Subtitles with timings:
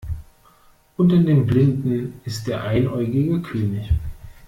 [0.97, 3.87] Unter den Blinden ist der Einäugige König.